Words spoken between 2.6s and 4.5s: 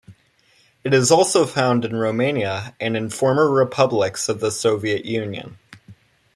and in former republics of the